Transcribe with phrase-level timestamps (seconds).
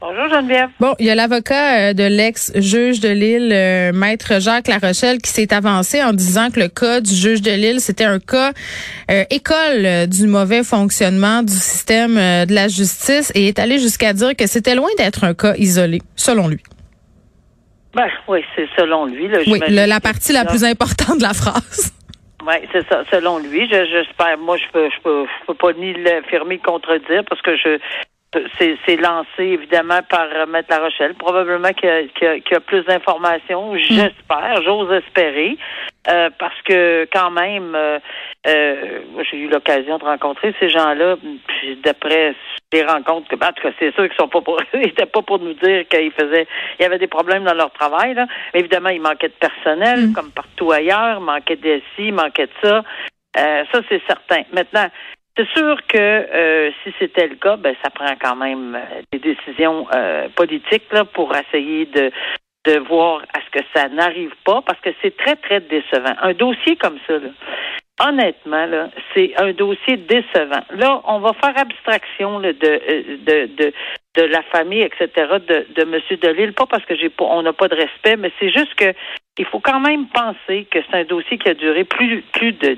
[0.00, 0.68] Bonjour Geneviève.
[0.78, 5.30] Bon, il y a l'avocat euh, de l'ex-juge de Lille, euh, maître Jacques Larochelle, qui
[5.30, 8.52] s'est avancé en disant que le cas du juge de Lille, c'était un cas
[9.10, 14.12] euh, école euh, du mauvais fonctionnement du système de la justice et est allé jusqu'à
[14.12, 16.62] dire que c'était loin d'être un cas isolé, selon lui.
[17.94, 19.26] Ben oui, c'est selon lui.
[19.26, 21.92] Là, Oui, le- la partie la plus importante de la phrase.
[22.46, 23.68] Oui, c'est ça, selon lui.
[23.68, 27.42] Je, j'espère, moi, je peux, je peux, je peux pas ni l'affirmer ni contredire parce
[27.42, 27.78] que je,
[28.58, 31.14] c'est, c'est lancé évidemment par euh, Maître La Rochelle.
[31.14, 33.74] Probablement qu'il y a, qu'il y a- qu'il y a plus d'informations.
[33.76, 35.56] J'espère, j'ose espérer,
[36.10, 37.98] euh, parce que quand même, euh,
[38.46, 41.16] euh, j'ai eu l'occasion de rencontrer ces gens-là.
[41.46, 42.34] Puis d'après
[42.72, 45.22] les rencontres, que, en tout cas, c'est sûr qu'ils sont pas pour, ils étaient pas
[45.22, 46.46] pour nous dire qu'ils faisaient,
[46.78, 48.12] il y avait des problèmes dans leur travail.
[48.14, 48.26] Là.
[48.52, 52.46] Mais évidemment, il manquait de personnel, comme partout ailleurs, il manquait de ci, il manquait
[52.46, 52.82] de ça.
[53.38, 54.42] Euh, ça, c'est certain.
[54.52, 54.86] Maintenant,
[55.38, 59.20] c'est sûr que euh, si c'était le cas, ben ça prend quand même euh, des
[59.20, 62.10] décisions euh, politiques là, pour essayer de
[62.66, 66.12] de voir à ce que ça n'arrive pas, parce que c'est très, très décevant.
[66.20, 67.30] Un dossier comme ça, là,
[68.06, 70.64] honnêtement, là, c'est un dossier décevant.
[70.76, 73.72] Là, on va faire abstraction là, de, euh, de, de,
[74.16, 76.00] de la famille, etc., de, de M.
[76.20, 78.92] Delille, pas parce que j'ai pas, on n'a pas de respect, mais c'est juste que
[79.38, 82.76] il faut quand même penser que c'est un dossier qui a duré plus, plus de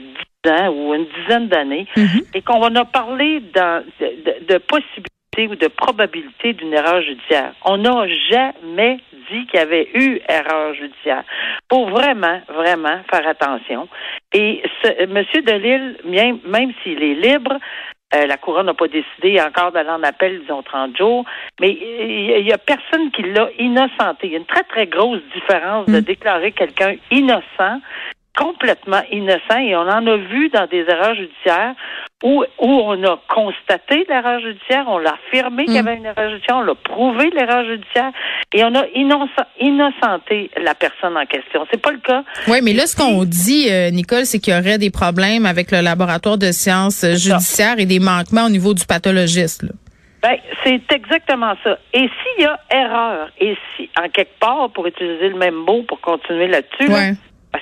[0.49, 1.87] ans ou une dizaine d'années
[2.35, 7.53] et qu'on en a parlé dans, de, de, possibilités ou de probabilité d'une erreur judiciaire.
[7.65, 8.99] On n'a jamais
[9.31, 11.25] dit qu'il y avait eu erreur judiciaire.
[11.69, 13.89] Pour vraiment, vraiment faire attention.
[14.33, 15.25] Et ce, M.
[15.45, 17.59] Delille, même, même s'il est libre,
[18.13, 21.25] euh, la Couronne n'a pas décidé encore d'aller en appel, disons, 30 jours,
[21.61, 24.27] mais il n'y a personne qui l'a innocenté.
[24.27, 27.81] Il y a une très, très grosse différence de déclarer quelqu'un innocent
[28.37, 31.75] complètement innocent et on en a vu dans des erreurs judiciaires
[32.23, 36.31] où, où on a constaté l'erreur judiciaire, on l'a affirmé qu'il y avait une erreur
[36.31, 38.13] judiciaire, on l'a prouvé l'erreur judiciaire
[38.53, 41.67] et on a innocent, innocenté la personne en question.
[41.71, 42.23] C'est pas le cas.
[42.49, 45.71] Oui, mais là, ce qu'on dit, euh, Nicole, c'est qu'il y aurait des problèmes avec
[45.71, 49.63] le laboratoire de sciences euh, judiciaires et des manquements au niveau du pathologiste.
[49.63, 49.71] là.
[50.23, 51.79] Ben, c'est exactement ça.
[51.95, 55.83] Et s'il y a erreur, et si, en quelque part, pour utiliser le même mot
[55.89, 57.15] pour continuer là-dessus, Ouais.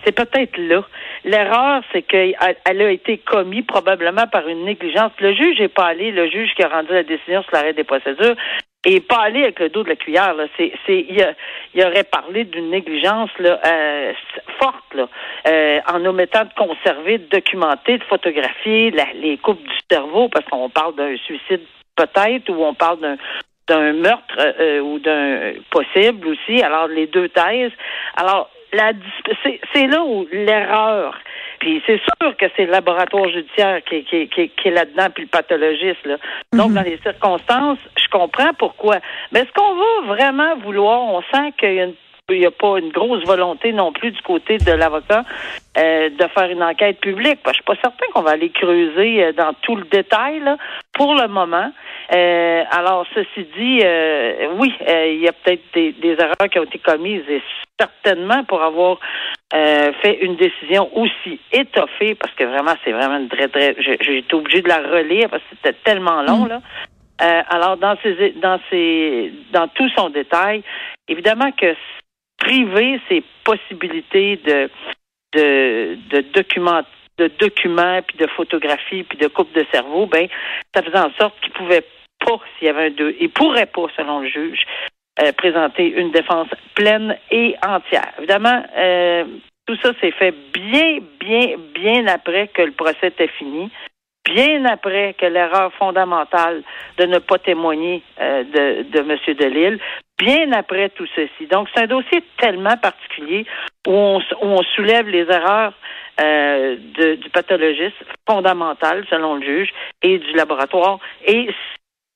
[0.05, 0.83] C'est peut-être là.
[1.25, 2.35] L'erreur, c'est qu'elle
[2.65, 5.13] elle a été commise probablement par une négligence.
[5.21, 7.85] Le juge n'est pas allé, le juge qui a rendu la décision sur l'arrêt des
[7.85, 8.37] procédures,
[8.85, 10.35] est pas allé avec le dos de la cuillère.
[10.35, 10.45] Là.
[10.57, 14.13] C'est, c'est, il, a- aurait parlé d'une négligence là, euh,
[14.59, 15.09] forte, là,
[15.47, 20.45] euh, en omettant de conserver, de documenter, de photographier la- les coupes du cerveau, parce
[20.47, 21.61] qu'on parle d'un suicide
[21.97, 23.17] peut-être, ou on parle d'un
[23.67, 26.63] d'un meurtre euh, ou d'un possible aussi.
[26.63, 27.73] Alors les deux thèses.
[28.17, 28.93] Alors la
[29.75, 31.19] c'est là où l'erreur.
[31.61, 35.25] Puis c'est sûr que c'est le laboratoire judiciaire qui, qui, qui, qui est là-dedans, puis
[35.25, 36.07] le pathologiste.
[36.07, 36.17] Là.
[36.53, 38.99] Donc, dans les circonstances, je comprends pourquoi.
[39.33, 41.95] Mais est-ce qu'on va vraiment vouloir, on sent qu'il y a une
[42.31, 45.25] il n'y a pas une grosse volonté non plus du côté de l'avocat
[45.79, 47.39] euh, de faire une enquête publique?
[47.43, 50.41] Parce que je suis pas certain qu'on va aller creuser euh, dans tout le détail
[50.41, 50.57] là,
[50.99, 51.73] pour le moment.
[52.13, 56.59] Euh, alors, ceci dit, euh, oui, euh, il y a peut-être des, des erreurs qui
[56.59, 57.41] ont été commises et
[57.81, 58.99] certainement pour avoir
[59.51, 63.75] fait une décision aussi étoffée, parce que vraiment, c'est vraiment une très, très...
[63.79, 66.61] J'ai été obligée de la relire parce que c'était tellement long, là.
[67.23, 70.63] Euh, alors, dans ces, dans ces, dans tout son détail,
[71.09, 71.75] évidemment que
[72.39, 74.71] priver ses possibilités de,
[75.35, 76.83] de, de documents,
[77.19, 80.29] de documents, puis de photographies, puis de coupe de cerveau, ben,
[80.75, 81.85] ça faisait en sorte qu'il pouvait
[82.25, 84.63] pas, s'il y avait un deux, il pourrait pas, selon le juge,
[85.21, 88.13] euh, présenter une défense pleine et entière.
[88.19, 89.25] Évidemment, euh,
[89.69, 93.71] Tout ça s'est fait bien, bien, bien après que le procès était fini,
[94.25, 96.63] bien après que l'erreur fondamentale
[96.97, 99.19] de ne pas témoigner euh, de, de M.
[99.37, 99.79] Delille,
[100.19, 101.47] bien après tout ceci.
[101.51, 103.45] Donc, c'est un dossier tellement particulier
[103.87, 105.75] où on, où on soulève les erreurs
[106.21, 107.97] euh, de, du pathologiste
[108.29, 109.71] fondamental, selon le juge,
[110.03, 110.99] et du laboratoire.
[111.25, 111.55] Et si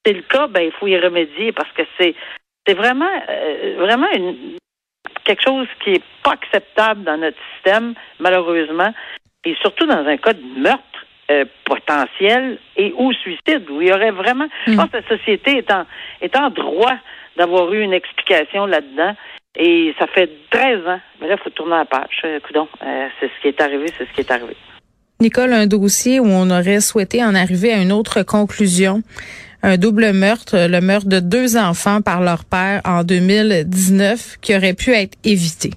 [0.04, 2.14] c'est le cas, ben, il faut y remédier parce que c'est
[2.66, 4.56] c'est vraiment euh, vraiment une
[5.24, 8.92] quelque chose qui est pas acceptable dans notre système, malheureusement,
[9.44, 10.82] et surtout dans un cas de meurtre
[11.30, 15.58] euh, potentiel et ou suicide, où il y aurait vraiment, je pense que la société
[15.58, 15.86] est en,
[16.20, 16.96] est en droit
[17.36, 19.14] d'avoir eu une explication là-dedans.
[19.56, 21.00] Et ça fait 13 ans.
[21.20, 22.22] Mais là, il faut tourner la page.
[22.24, 24.56] Euh, coudon, euh, c'est ce qui est arrivé, c'est ce qui est arrivé.
[25.20, 29.02] Nicole, un dossier où on aurait souhaité en arriver à une autre conclusion.
[29.62, 34.74] Un double meurtre, le meurtre de deux enfants par leur père en 2019 qui aurait
[34.74, 35.70] pu être évité.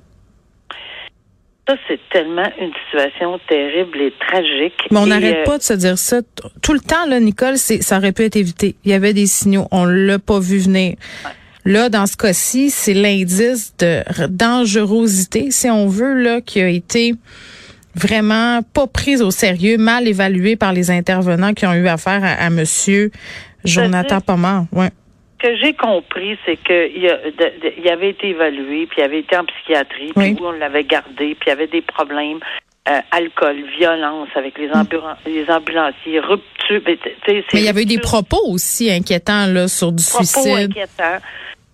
[1.67, 4.87] Ça, c'est tellement une situation terrible et tragique.
[4.91, 6.21] Mais on n'arrête euh, pas de se dire ça.
[6.61, 8.75] Tout le temps, là, Nicole, ça aurait pu être évité.
[8.85, 9.67] Il y avait des signaux.
[9.71, 10.95] On l'a pas vu venir.
[11.65, 17.13] Là, dans ce cas-ci, c'est l'indice de dangerosité, si on veut, là, qui a été
[17.95, 22.33] vraiment pas prise au sérieux, mal évalué par les intervenants qui ont eu affaire à,
[22.45, 23.09] à monsieur
[23.63, 24.65] Jonathan Pomar.
[24.71, 24.89] Ouais.
[25.41, 27.01] Ce que j'ai compris, c'est qu'il
[27.83, 30.37] y avait été évalué, puis il avait été en psychiatrie, puis Oui.
[30.39, 32.39] où on l'avait gardé, puis il y avait des problèmes,
[32.89, 36.45] euh, alcool, violence avec les, ambulan- les ambulanciers, rupture.
[36.69, 36.81] Mm.
[37.53, 40.71] Mais il y avait eu des propos aussi inquiétants là sur du propos suicide.
[40.71, 41.19] inquiétants.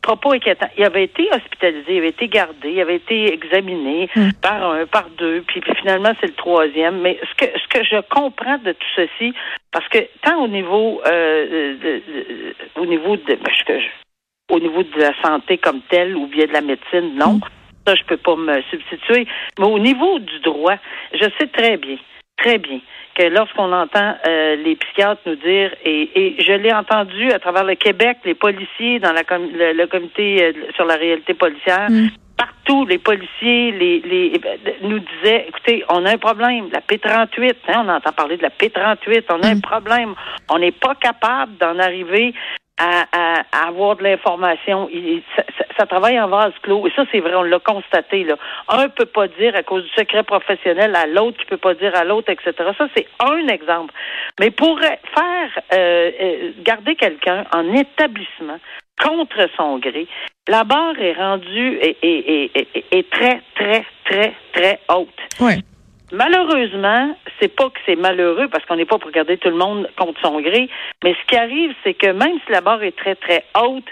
[0.02, 0.70] Propos inquiétants.
[0.78, 4.32] Il avait été hospitalisé, il avait été gardé, il avait été examiné Hmm.
[4.42, 7.02] par un, par deux, puis, puis finalement c'est le troisième.
[7.02, 9.34] Mais ce que ce que je comprends de tout ceci,
[9.72, 13.88] parce que tant au niveau euh, de- de- au niveau de ben, ce que je-
[14.56, 17.40] au niveau de la santé comme telle ou bien de la médecine, non.
[17.88, 19.26] Ça, je peux pas me substituer.
[19.58, 20.76] Mais au niveau du droit,
[21.14, 21.98] je sais très bien,
[22.38, 22.80] très bien,
[23.16, 27.64] que lorsqu'on entend euh, les psychiatres nous dire, et, et je l'ai entendu à travers
[27.64, 31.88] le Québec, les policiers dans la com- le, le comité euh, sur la réalité policière,
[31.90, 32.08] Mm.
[32.38, 37.54] partout, les policiers les, les, euh, nous disaient, écoutez, on a un problème, la P38,
[37.68, 39.62] hein, on entend parler de la P38, on a un Mm.
[39.62, 40.16] problème,
[40.50, 42.34] on n'est pas capable d'en arriver
[42.84, 44.90] à, à- à avoir de l'information.
[45.36, 46.88] Ça, ça- ça travaille en vase clos.
[46.88, 48.24] Et ça, c'est vrai, on l'a constaté.
[48.24, 48.36] Là.
[48.70, 51.96] Un peut pas dire à cause du secret professionnel à l'autre qui peut pas dire
[51.96, 52.54] à l'autre, etc.
[52.78, 53.94] Ça, c'est un exemple.
[54.40, 58.60] Mais pour faire euh, euh, garder quelqu'un en établissement
[59.02, 60.08] contre son gré,
[60.48, 65.10] la barre est rendue et, et, et- et très, très, très, très haute.
[65.40, 65.58] Ouais.
[66.12, 69.90] Malheureusement, c'est pas que c'est malheureux parce qu'on n'est pas pour garder tout le monde
[69.98, 70.70] contre son gré,
[71.04, 73.88] mais ce qui arrive, c'est que même si la barre est très, très haute,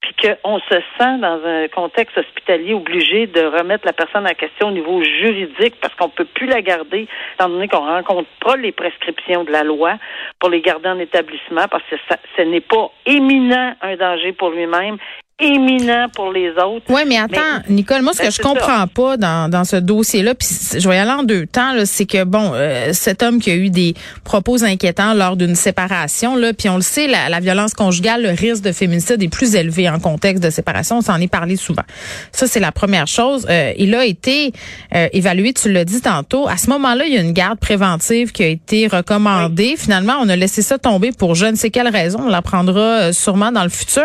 [0.00, 4.68] puis qu'on se sent dans un contexte hospitalier obligé de remettre la personne en question
[4.68, 8.72] au niveau juridique parce qu'on peut plus la garder, étant donné qu'on rencontre pas les
[8.72, 9.94] prescriptions de la loi
[10.38, 14.50] pour les garder en établissement parce que ça, ce n'est pas éminent un danger pour
[14.50, 14.98] lui-même,
[15.38, 16.86] éminent pour les autres.
[16.88, 19.76] Oui, mais attends, Nicole, moi, ce Ben, que je c'est comprends pas dans, dans ce
[19.76, 20.48] dossier-là, puis
[20.78, 23.54] je vais y aller en deux temps, c'est que, bon, euh, cet homme qui a
[23.54, 23.94] eu des
[24.24, 28.30] propos inquiétants lors d'une séparation, là, puis on le sait, la, la violence conjugale, le
[28.30, 31.84] risque de féminicide est plus élevé en contexte de séparation, on s'en est parlé souvent.
[32.32, 33.46] Ça, c'est la première chose.
[33.50, 34.52] Euh, il a été
[34.94, 36.48] euh, évalué, tu l'as dit tantôt.
[36.48, 39.74] À ce moment-là, il y a une garde préventive qui a été recommandée.
[39.76, 42.20] Finalement, on a laissé ça tomber pour je ne sais quelle raison.
[42.22, 44.04] On l'apprendra euh, sûrement dans le futur.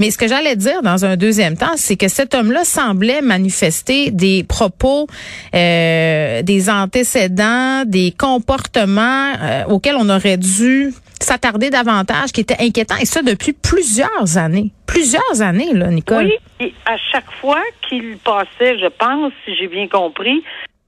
[0.00, 4.44] Mais ce que j'allais dans un deuxième temps, c'est que cet homme-là semblait manifester des
[4.44, 5.06] propos,
[5.54, 12.96] euh, des antécédents, des comportements euh, auxquels on aurait dû s'attarder davantage, qui étaient inquiétants,
[13.00, 14.70] et ça depuis plusieurs années.
[14.86, 16.26] Plusieurs années, Nicole.
[16.26, 20.42] Oui, et à chaque fois qu'il passait, je pense, si j'ai bien compris,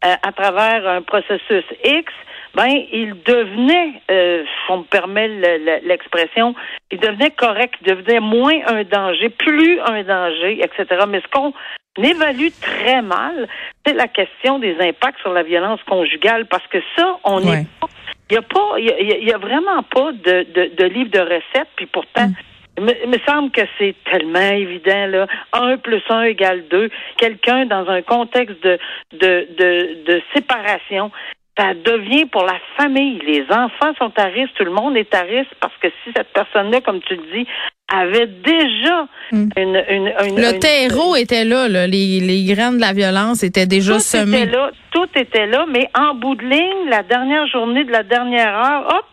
[0.05, 2.13] euh, à travers un processus X,
[2.57, 6.55] ben il devenait, euh, si on me permet le- le- l'expression,
[6.91, 11.05] il devenait correct, il devenait moins un danger, plus un danger, etc.
[11.07, 11.53] Mais ce qu'on
[12.03, 13.47] évalue très mal,
[13.85, 17.67] c'est la question des impacts sur la violence conjugale, parce que ça, on n'est Ouais.
[17.81, 17.89] pas
[18.29, 20.85] il n'y a pas, il y a, il y a vraiment pas de, de, de
[20.87, 22.29] livre de recettes, puis pourtant,
[22.77, 25.27] il me, il me semble que c'est tellement évident, là.
[25.53, 26.91] Un plus un égale deux.
[27.19, 28.79] Quelqu'un dans un contexte de,
[29.13, 31.13] de, de, de séparation,
[31.59, 33.19] ça devient pour la famille.
[33.27, 36.33] Les enfants sont à risque, tout le monde est à risque, parce que si cette
[36.33, 37.47] personne-là, comme tu le dis,
[37.89, 39.49] avait déjà Mm.
[39.57, 41.87] une, une, une- Le une- terreau était là, là.
[41.87, 44.43] Les, les graines de la violence étaient déjà tout semées.
[44.43, 48.03] était là, tout était là, mais en bout de ligne, la dernière journée de la
[48.03, 49.07] dernière heure, hop,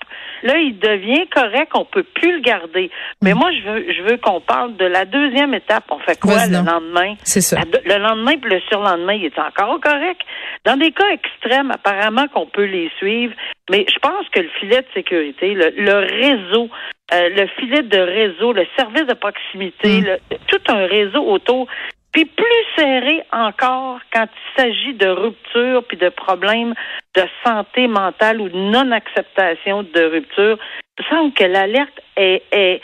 [0.43, 2.91] là, il devient correct, on peut plus le garder.
[3.23, 3.37] Mais Mm.
[3.37, 5.85] moi, je veux, je veux qu'on parle de la deuxième étape.
[5.89, 7.15] On fait quoi le lendemain?
[7.23, 7.57] C'est ça.
[7.57, 10.21] La- Le lendemain puis le surlendemain, il est encore correct.
[10.65, 13.33] Dans des cas extrêmes, apparemment qu'on peut les suivre,
[13.71, 16.69] mais je pense que le filet de sécurité, le, le réseau,
[17.13, 20.05] euh, le filet de réseau, le service de proximité, Mm.
[20.05, 21.67] le- tout un réseau autour,
[22.11, 22.45] puis plus
[22.77, 26.73] serré encore quand il s'agit de rupture puis de problèmes
[27.15, 30.57] de santé mentale ou de non-acceptation de rupture.
[30.97, 32.81] Il me semble que l'alerte est,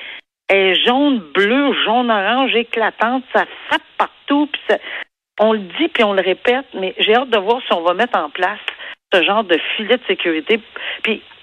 [0.86, 4.50] jaune, bleu, jaune, orange, éclatante, ça frappe partout,
[5.40, 7.94] on le dit puis on le répète, mais j'ai hâte de voir si on va
[7.94, 8.60] mettre en place
[9.14, 10.60] ce genre de filet de sécurité.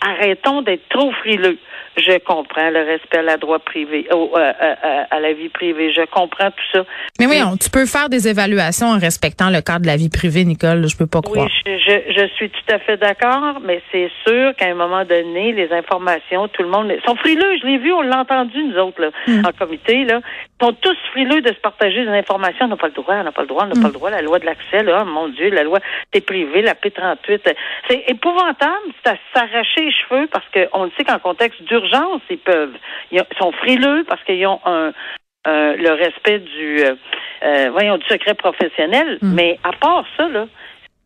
[0.00, 1.58] Arrêtons d'être trop frileux.
[1.96, 5.92] Je comprends le respect à la droit privé, euh, euh, euh, à la vie privée.
[5.94, 6.84] Je comprends tout ça.
[7.18, 10.44] Mais oui, tu peux faire des évaluations en respectant le cadre de la vie privée,
[10.44, 10.86] Nicole.
[10.86, 11.46] Je peux pas croire.
[11.46, 15.04] Oui, je, je, je suis tout à fait d'accord, mais c'est sûr qu'à un moment
[15.06, 17.56] donné, les informations, tout le monde sont frileux.
[17.62, 19.46] Je l'ai vu, on l'a entendu, nous autres, là, Mm.
[19.46, 20.20] en comité, là.
[20.60, 22.66] Ils sont tous frileux de se partager des informations.
[22.66, 23.82] On n'a pas le droit, on n'a pas le droit, on n'a Mm.
[23.82, 24.10] pas le droit.
[24.10, 25.78] La loi de l'accès, là, oh, mon Dieu, la loi
[26.12, 27.54] des privés, la P38.
[27.88, 32.38] C'est épouvantable, c'est à s'arracher les cheveux parce qu'on le sait qu'en contexte d'urgence, ils
[32.38, 32.76] peuvent.
[33.10, 34.92] Ils ont- sont frileux parce qu'ils ont un,
[35.46, 36.94] euh, le respect du, euh,
[37.44, 39.18] euh, voyons, du secret professionnel.
[39.22, 39.34] Mm.
[39.34, 40.46] Mais à part ça, là,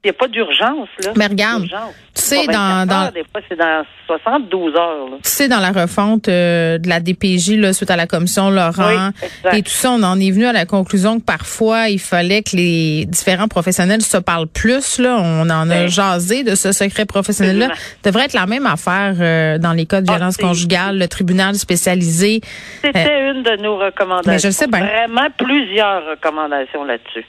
[0.02, 1.12] il n'y a pas d'urgence, là.
[1.16, 1.71] Mais regarde, tu
[2.14, 5.16] sais, dans- 24 dans- heures, des fois, c'est dans 72 heures, là.
[5.23, 9.11] Tu sais, dans la refonte euh, de la DPJ, là, suite à la commission Laurent
[9.52, 12.42] Oui, et tout ça, on en est venu à la conclusion que parfois, il fallait
[12.42, 14.99] que les différents professionnels se parlent plus.
[14.99, 15.19] Là.
[15.21, 15.88] On en a Oui.
[15.90, 17.69] jasé de ce secret professionnel-là.
[18.02, 21.09] Devrait être la même affaire euh, dans les cas de Ah, violence c'est- conjugale, le
[21.09, 22.40] tribunal spécialisé.
[22.83, 24.33] C'était une de nos recommandations.
[24.33, 24.80] Mais je sais bien.
[24.80, 27.26] Vraiment plusieurs recommandations là-dessus.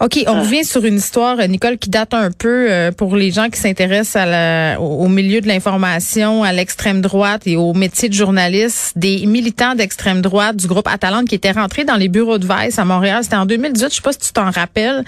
[0.00, 0.32] OK, Ah.
[0.32, 3.48] on revient sur une histoire, euh, Nicole, qui date un peu euh, pour les gens
[3.50, 8.08] qui s'intéressent à la, au, au milieu de l'information, à l'extrême droite et au métier
[8.08, 8.92] de journaliste.
[8.96, 12.78] Des militants d'extrême droite du groupe Atalante qui étaient rentrés dans les bureaux de Vice
[12.78, 13.24] à Montréal.
[13.24, 15.02] C'était en 2018, je sais pas si tu t'en rappelles.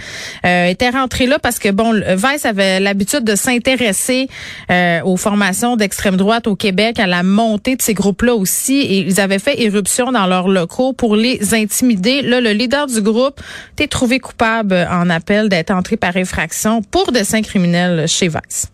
[0.44, 4.28] Euh, étaient rentrés là parce que, bon, le- Vice avait l'habitude de s'intéresser
[4.73, 8.80] euh, aux formations d'extrême droite au Québec, à la montée de ces groupes-là aussi.
[8.80, 12.23] Et ils avaient fait éruption dans leurs locaux pour les intimider.
[12.23, 13.40] Là, le leader du groupe
[13.75, 18.72] était trouvé coupable en appel d'être entré par infraction pour dessin criminel chez Vice.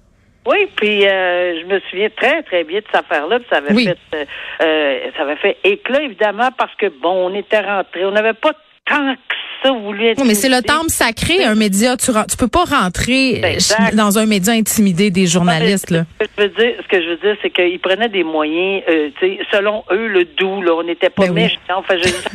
[0.48, 3.38] Oui, puis euh, je me souviens très, très bien de cette affaire-là.
[3.50, 3.84] Ça avait Oui.
[3.84, 4.24] fait euh,
[4.62, 8.04] euh, ça avait fait éclat, évidemment, parce que bon, on était rentrés.
[8.04, 8.52] On n'avait pas
[8.88, 9.34] tant que
[9.64, 10.20] ça voulu être.
[10.20, 11.96] Oui, mais c'est le temple sacré, un média.
[11.96, 13.96] Tu, tu peux pas rentrer euh, Exact.
[13.96, 15.90] dans un média intimider des journalistes.
[15.90, 16.04] Là.
[16.20, 18.84] Ce que je veux dire, ce que je veux dire, c'est qu'ils prenaient des moyens,
[18.88, 19.10] euh,
[19.50, 21.42] selon eux, le doux, là, on n'était pas Ben oui.
[21.42, 22.28] méchants, on faisait juste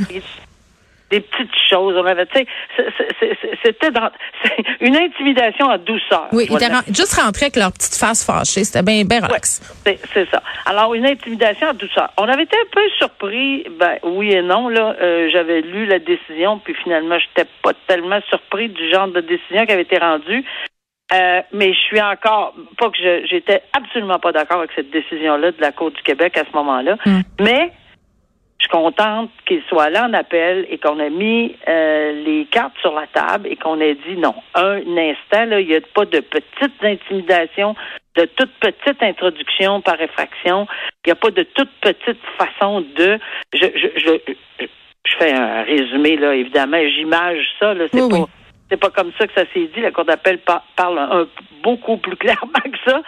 [1.12, 1.96] des petites choses.
[1.98, 4.10] On avait, tu sais, c'était dans
[4.80, 6.28] une intimidation à douceur.
[6.32, 8.64] Oui, ils étaient juste rentrés avec leur petite face fâchée.
[8.64, 9.62] C'était bien ben relax.
[9.86, 10.42] C'est c'est ça.
[10.66, 12.10] Alors, une intimidation à douceur.
[12.18, 14.96] On avait été un peu surpris, ben oui et non, là.
[15.02, 19.66] Euh, J'avais lu la décision, puis finalement, j'étais pas tellement surpris du genre de décision
[19.66, 20.44] qui avait été rendue.
[21.14, 25.52] Euh, mais je suis encore, pas que je- j'étais absolument pas d'accord avec cette décision-là
[25.52, 26.96] de la Cour du Québec à ce moment-là.
[27.06, 27.20] Mm.
[27.42, 27.72] Mais
[28.62, 32.78] je suis contente qu'il soit là en appel et qu'on a mis euh, les cartes
[32.80, 34.36] sur la table et qu'on ait dit non.
[34.54, 37.76] Un instant, là, il n'y a pas de petites intimidations,
[38.16, 40.68] de toute petite introduction par effraction.
[41.04, 43.18] Il n'y a pas de toute petite façon de.
[43.54, 44.68] Je, je, je, je,
[45.18, 48.18] fais un résumé, là, évidemment, j'image ça, là, c'est Oui, pas.
[48.18, 48.26] oui.
[48.70, 49.82] C'est pas comme ça que ça s'est dit.
[49.82, 51.28] La Cour d'appel par- parle un,
[51.64, 53.02] beaucoup plus clairement que ça.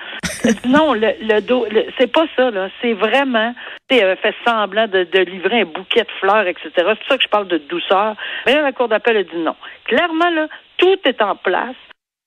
[0.68, 1.66] non, le, le dos,
[1.98, 2.70] c'est pas ça, là.
[2.82, 3.54] C'est vraiment,
[3.90, 6.72] tu sais, avait fait semblant de, de livrer un bouquet de fleurs, etc.
[6.76, 8.16] C'est pour ça que je parle de douceur.
[8.46, 9.56] Mais là, la Cour d'appel a dit non.
[9.86, 10.48] Clairement, là,
[10.78, 11.76] tout est en place.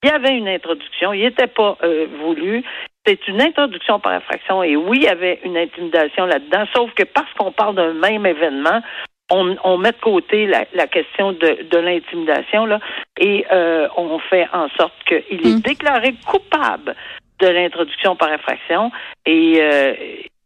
[0.02, 1.12] Il y avait une introduction.
[1.12, 2.64] Il n'était pas euh, voulu.
[3.06, 4.62] C'est une introduction par infraction.
[4.62, 6.64] Et oui, il y avait une intimidation là-dedans.
[6.74, 8.82] Sauf que parce qu'on parle d'un même événement,
[9.30, 12.78] on, on met de côté la, la question de, de l'intimidation là,
[13.18, 15.60] et euh, on fait en sorte qu'il est Mm.
[15.60, 16.94] déclaré coupable
[17.40, 18.90] de l'introduction par infraction
[19.26, 19.94] et euh,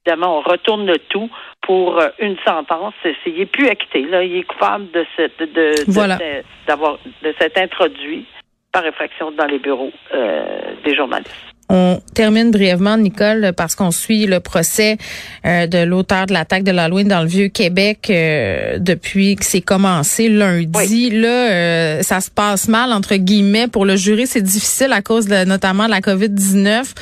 [0.06, 1.28] évidemment on retourne le tout
[1.62, 2.94] pour euh, une sentence.
[3.26, 6.16] Il est plus acquitté là, il est coupable de cette de, de- Voilà.
[6.16, 8.26] de- d'avoir de s'être introduit
[8.72, 11.34] par infraction dans les bureaux euh, des journalistes.
[11.72, 14.98] On termine brièvement, Nicole, parce qu'on suit le procès
[15.46, 20.28] euh, de l'auteur de l'attaque de l'Halloween dans le Vieux-Québec euh, depuis que c'est commencé
[20.28, 21.10] lundi.
[21.10, 23.68] Là, euh, ça se passe mal, entre guillemets.
[23.68, 26.92] Pour le jury, c'est difficile à cause de, notamment de la COVID-19.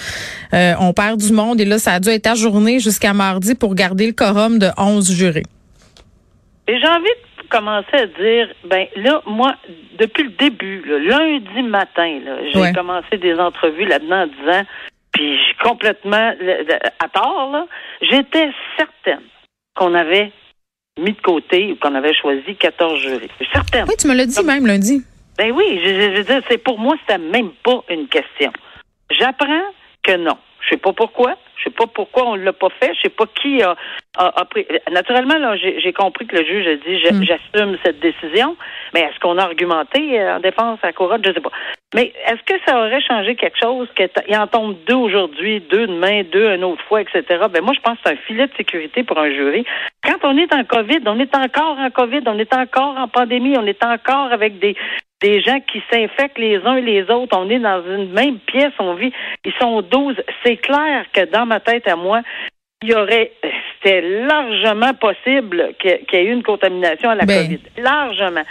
[0.53, 3.75] Euh, on perd du monde et là, ça a dû être ajourné jusqu'à mardi pour
[3.75, 5.47] garder le quorum de 11 jurés.
[6.69, 9.55] Et j'ai envie de commencer à dire, ben là, moi,
[9.99, 12.21] depuis le début, là, lundi matin,
[12.53, 12.73] j'ai Ouais.
[12.73, 14.63] commencé des entrevues là-dedans en disant,
[15.13, 16.33] puis je complètement
[17.01, 17.67] à tort, là,
[18.03, 19.25] j'étais certaine
[19.75, 20.33] qu'on avait
[20.99, 23.29] mis de côté ou qu'on avait choisi 14 jurys.
[23.53, 23.85] Certaine.
[23.89, 25.03] Oui, tu me l'as dit même lundi.
[25.37, 28.53] Ben oui, je, veux dire, c'est pour moi, c'était même pas une question.
[29.11, 29.63] J'apprends
[30.03, 30.37] que non.
[30.61, 31.37] Je sais pas pourquoi.
[31.59, 32.93] Je sais pas pourquoi on l'a pas fait.
[32.95, 33.77] Je sais pas qui a,
[34.17, 34.67] a, pris.
[34.91, 37.25] Naturellement, là, j'ai compris que le juge a dit hmm.
[37.25, 38.57] j'assume cette décision.
[38.95, 41.23] Mais est-ce qu'on a argumenté euh, en défense à couronne?
[41.25, 41.51] Je sais pas.
[41.95, 46.23] Mais est-ce que ça aurait changé quelque chose qu'il en tombe deux aujourd'hui, deux demain,
[46.23, 47.23] deux une autre fois, etc.
[47.51, 49.65] Ben moi, je pense que c'est un filet de sécurité pour un jury.
[50.03, 53.57] Quand on est en COVID, on est encore en COVID, on est encore en pandémie,
[53.59, 54.77] on est encore avec des
[55.21, 57.37] des gens qui s'infectent les uns et les autres.
[57.37, 59.13] On est dans une même pièce, on vit.
[59.45, 60.17] Ils sont 12.
[60.45, 62.23] C'est clair que dans ma tête à moi,
[62.83, 63.33] il y aurait,
[63.75, 67.43] c'était largement possible qu'il y ait eu une contamination à la ben.
[67.43, 67.61] COVID.
[67.79, 68.45] Largement.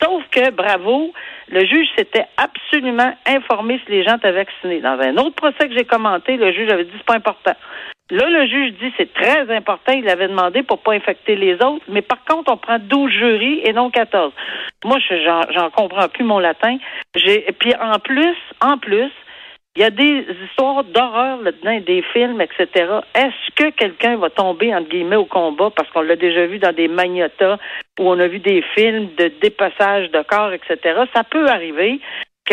[0.00, 1.12] Sauf que, bravo,
[1.48, 4.80] le juge s'était absolument informé si les gens étaient vaccinés.
[4.80, 7.54] Dans un autre procès que j'ai commenté, le juge avait dit c'est pas important.
[8.10, 9.92] Là, le juge dit c'est très important.
[9.92, 11.84] Il avait demandé pour pas infecter les autres.
[11.88, 14.32] Mais par contre, on prend 12 jurys et non 14.
[14.84, 14.98] Moi,
[15.54, 16.76] j'en comprends plus mon latin.
[17.14, 19.10] J'ai, puis en plus, en plus,
[19.74, 22.68] il y a des histoires d'horreur là-dedans, des films, etc.
[23.14, 25.70] Est-ce que quelqu'un va tomber, entre guillemets, au combat?
[25.74, 27.56] Parce qu'on l'a déjà vu dans des magnotas
[27.98, 30.76] où on a vu des films de dépassage de corps, etc.
[31.14, 32.00] Ça peut arriver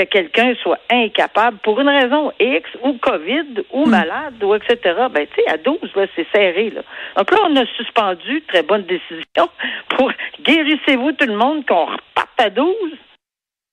[0.06, 3.90] que quelqu'un soit incapable pour une raison X ou COVID ou hmm.
[3.90, 4.78] malade ou etc.
[5.12, 6.82] Ben, tu sais, à 12, là, c'est serré, là.
[7.18, 9.50] Donc là, on a suspendu, très bonne décision,
[9.90, 12.76] pour guérissez-vous tout le monde qu'on reparte à 12.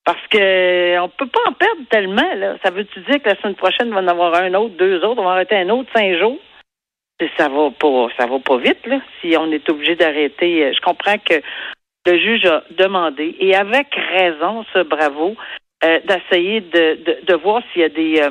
[0.05, 2.57] Parce que on peut pas en perdre tellement, là.
[2.65, 5.21] Ça veut-tu dire que la semaine prochaine, on va en avoir un autre, deux autres,
[5.21, 6.39] on va arrêter un autre cinq jours?
[7.39, 10.73] Ça va pas, ça va pas vite, là, si on est obligé d'arrêter.
[10.73, 11.41] Je comprends que
[12.07, 15.35] le juge a demandé, et avec raison, ce bravo,
[15.85, 18.31] euh, d'essayer de, de, de, voir s'il y a des euh,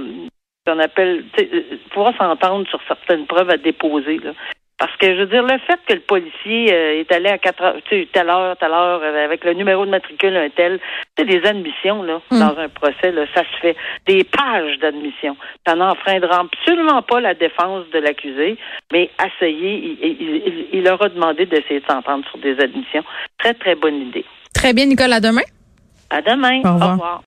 [0.65, 1.61] qu'on appelle euh,
[1.91, 4.17] pouvoir s'entendre sur certaines preuves à déposer.
[4.17, 4.31] Là.
[4.79, 7.75] Parce que je veux dire, le fait que le policier est allé à quatre heures,
[7.87, 10.79] tu sais, telle heure, telle heure, avec le numéro de matricule un tel,
[11.15, 12.39] c'est des admissions là hmm.
[12.39, 15.37] dans un procès, là, ça se fait des pages d'admission.
[15.65, 18.57] Ça n'enfreindra absolument pas la défense de l'accusé,
[18.91, 23.03] mais essayer, il, il, il, leur a demandé d'essayer de s'entendre sur des admissions.
[23.37, 24.25] Très très bonne idée.
[24.53, 25.17] Très bien, Nicolas.
[25.17, 25.43] À demain.
[26.09, 26.61] À demain.
[26.65, 27.21] Au revoir.